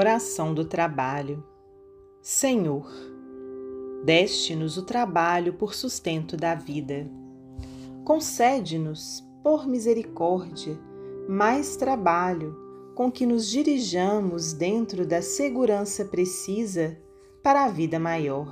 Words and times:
Oração 0.00 0.54
do 0.54 0.64
trabalho. 0.64 1.44
Senhor, 2.22 2.90
deste-nos 4.02 4.78
o 4.78 4.82
trabalho 4.82 5.52
por 5.52 5.74
sustento 5.74 6.38
da 6.38 6.54
vida. 6.54 7.06
Concede-nos, 8.02 9.22
por 9.42 9.68
misericórdia, 9.68 10.80
mais 11.28 11.76
trabalho 11.76 12.56
com 12.94 13.12
que 13.12 13.26
nos 13.26 13.50
dirijamos 13.50 14.54
dentro 14.54 15.06
da 15.06 15.20
segurança 15.20 16.02
precisa 16.06 16.96
para 17.42 17.66
a 17.66 17.68
vida 17.68 17.98
maior. 17.98 18.48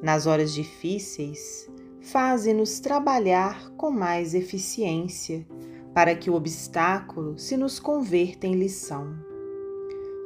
Nas 0.00 0.28
horas 0.28 0.54
difíceis, 0.54 1.68
faze-nos 2.00 2.78
trabalhar 2.78 3.72
com 3.72 3.90
mais 3.90 4.34
eficiência, 4.34 5.44
para 5.92 6.14
que 6.14 6.30
o 6.30 6.34
obstáculo 6.34 7.36
se 7.36 7.56
nos 7.56 7.80
converta 7.80 8.46
em 8.46 8.54
lição 8.54 9.31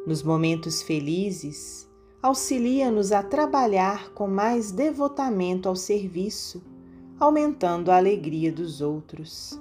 nos 0.06 0.22
momentos 0.22 0.80
felizes, 0.80 1.90
auxilia-nos 2.22 3.10
a 3.10 3.24
trabalhar 3.24 4.10
com 4.10 4.28
mais 4.28 4.70
devotamento 4.70 5.68
ao 5.68 5.74
serviço, 5.74 6.62
aumentando 7.18 7.90
a 7.90 7.96
alegria 7.96 8.52
dos 8.52 8.80
outros. 8.80 9.60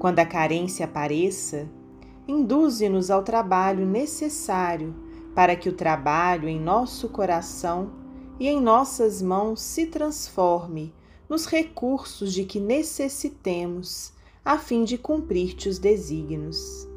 Quando 0.00 0.18
a 0.18 0.26
carência 0.26 0.84
apareça, 0.84 1.70
induze-nos 2.26 3.08
ao 3.08 3.22
trabalho 3.22 3.86
necessário 3.86 4.92
para 5.32 5.54
que 5.54 5.68
o 5.68 5.72
trabalho 5.72 6.48
em 6.48 6.60
nosso 6.60 7.08
coração 7.08 7.92
e 8.40 8.48
em 8.48 8.60
nossas 8.60 9.22
mãos 9.22 9.60
se 9.60 9.86
transforme 9.86 10.92
nos 11.28 11.46
recursos 11.46 12.32
de 12.32 12.44
que 12.44 12.58
necessitemos 12.58 14.12
a 14.44 14.58
fim 14.58 14.82
de 14.82 14.98
cumprir-te 14.98 15.68
os 15.68 15.78
desígnios. 15.78 16.88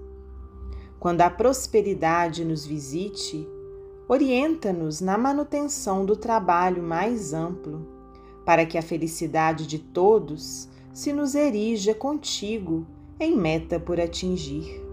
Quando 0.99 1.21
a 1.21 1.29
prosperidade 1.29 2.43
nos 2.43 2.65
visite, 2.65 3.47
orienta-nos 4.07 4.99
na 4.99 5.17
manutenção 5.17 6.05
do 6.05 6.15
trabalho 6.15 6.83
mais 6.83 7.33
amplo, 7.33 7.87
para 8.45 8.65
que 8.65 8.77
a 8.77 8.81
felicidade 8.81 9.65
de 9.65 9.79
todos 9.79 10.67
se 10.91 11.13
nos 11.13 11.35
erija 11.35 11.93
contigo 11.93 12.85
em 13.17 13.37
meta 13.37 13.79
por 13.79 13.99
atingir. 13.99 14.83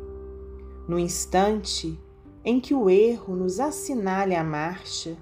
No 0.87 0.97
instante 0.97 1.99
em 2.45 2.61
que 2.61 2.73
o 2.73 2.89
erro 2.89 3.35
nos 3.35 3.59
assinale 3.59 4.37
a 4.37 4.45
marcha, 4.45 5.17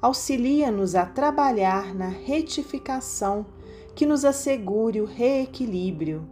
auxilia-nos 0.00 0.94
a 0.94 1.04
trabalhar 1.04 1.92
na 1.92 2.06
retificação 2.06 3.46
que 3.96 4.06
nos 4.06 4.24
assegure 4.24 5.00
o 5.00 5.04
reequilíbrio. 5.04 6.28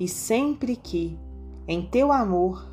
E 0.00 0.08
sempre 0.08 0.74
que, 0.74 1.16
em 1.68 1.86
teu 1.86 2.10
amor, 2.10 2.71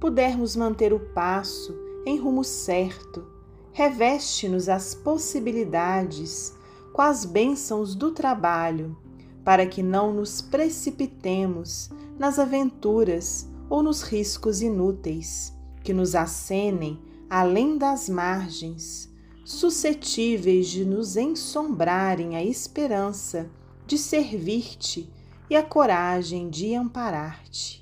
pudermos 0.00 0.56
manter 0.56 0.94
o 0.94 0.98
passo 0.98 1.78
em 2.06 2.18
rumo 2.18 2.42
certo, 2.42 3.26
reveste-nos 3.70 4.68
as 4.68 4.94
possibilidades 4.94 6.54
com 6.92 7.02
as 7.02 7.26
bênçãos 7.26 7.94
do 7.94 8.10
trabalho, 8.10 8.96
para 9.44 9.66
que 9.66 9.82
não 9.82 10.12
nos 10.12 10.40
precipitemos 10.40 11.90
nas 12.18 12.38
aventuras 12.38 13.46
ou 13.68 13.82
nos 13.82 14.02
riscos 14.02 14.62
inúteis 14.62 15.54
que 15.84 15.92
nos 15.92 16.14
acenem 16.14 16.98
além 17.28 17.78
das 17.78 18.08
margens, 18.08 19.08
suscetíveis 19.44 20.68
de 20.68 20.84
nos 20.84 21.16
ensombrarem 21.16 22.36
a 22.36 22.42
esperança 22.42 23.50
de 23.86 23.98
servir-te 23.98 25.08
e 25.48 25.56
a 25.56 25.62
coragem 25.62 26.48
de 26.48 26.74
amparar-te 26.74 27.80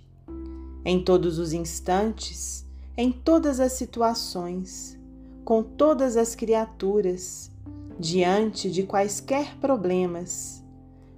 em 0.84 1.02
todos 1.02 1.38
os 1.38 1.52
instantes, 1.52 2.66
em 2.96 3.12
todas 3.12 3.60
as 3.60 3.72
situações, 3.72 4.98
com 5.44 5.62
todas 5.62 6.16
as 6.16 6.34
criaturas, 6.34 7.50
diante 7.98 8.70
de 8.70 8.82
quaisquer 8.84 9.56
problemas, 9.58 10.62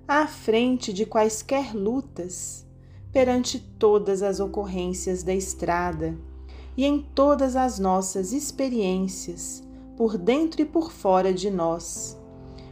à 0.06 0.26
frente 0.26 0.92
de 0.92 1.04
quaisquer 1.04 1.74
lutas, 1.74 2.66
perante 3.12 3.58
todas 3.58 4.22
as 4.22 4.40
ocorrências 4.40 5.22
da 5.22 5.34
estrada 5.34 6.16
e 6.76 6.84
em 6.84 7.00
todas 7.00 7.56
as 7.56 7.78
nossas 7.78 8.32
experiências, 8.32 9.62
por 9.96 10.16
dentro 10.16 10.62
e 10.62 10.64
por 10.64 10.92
fora 10.92 11.32
de 11.32 11.50
nós. 11.50 12.16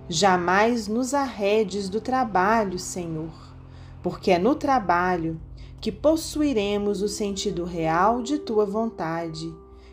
Jamais 0.08 0.88
nos 0.88 1.12
arredes 1.12 1.88
do 1.88 2.00
trabalho, 2.00 2.78
Senhor, 2.78 3.54
porque 4.02 4.30
é 4.30 4.38
no 4.38 4.54
trabalho 4.54 5.40
que 5.80 5.92
possuiremos 5.92 7.02
o 7.02 7.08
sentido 7.08 7.64
real 7.64 8.22
de 8.22 8.38
tua 8.38 8.64
vontade, 8.66 9.52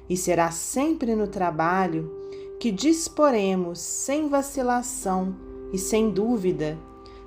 e 0.10 0.18
será 0.18 0.52
sempre 0.52 1.16
no 1.16 1.28
trabalho 1.28 2.12
que 2.60 2.72
disporemos 2.72 3.80
sem 3.80 4.28
vacilação 4.28 5.36
e 5.72 5.78
sem 5.78 6.10
dúvida, 6.10 6.78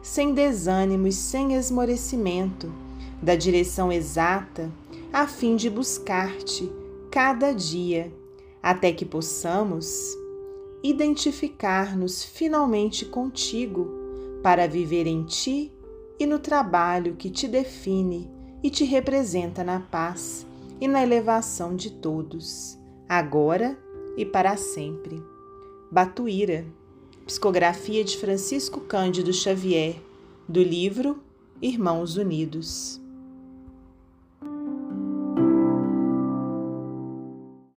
sem 0.03 0.33
desânimo 0.33 1.07
e 1.07 1.13
sem 1.13 1.55
esmorecimento, 1.55 2.73
da 3.23 3.35
direção 3.35 3.91
exata, 3.91 4.71
a 5.13 5.27
fim 5.27 5.57
de 5.57 5.69
buscar-te 5.69 6.71
cada 7.11 7.53
dia, 7.53 8.13
até 8.63 8.93
que 8.93 9.05
possamos 9.05 10.17
identificar-nos 10.83 12.23
finalmente 12.23 13.05
contigo 13.05 13.89
para 14.43 14.69
viver 14.69 15.07
em 15.07 15.25
ti 15.25 15.73
e 16.19 16.27
no 16.27 16.39
trabalho 16.39 17.17
que 17.17 17.29
te 17.31 17.49
define 17.49 18.38
e 18.63 18.71
te 18.71 18.85
representa 18.85 19.63
na 19.63 19.81
paz 19.81 20.47
e 20.81 20.89
na 20.89 21.03
elevação 21.03 21.75
de 21.75 21.91
todos, 21.91 22.79
agora 23.09 23.79
e 24.17 24.25
para 24.25 24.57
sempre. 24.57 25.23
Batuíra, 25.91 26.65
psicografia 27.27 28.05
de 28.05 28.17
Francisco 28.17 28.81
Cândido 28.81 29.33
Xavier, 29.33 29.97
do 30.49 30.63
livro 30.63 31.23
Irmãos 31.61 32.17
Unidos. 32.17 33.01